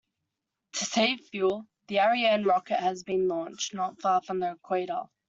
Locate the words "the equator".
4.39-5.03